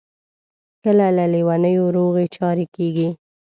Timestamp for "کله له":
0.83-1.25